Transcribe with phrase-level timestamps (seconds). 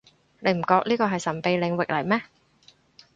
[0.39, 2.23] 你唔覺呢個係神秘領域嚟咩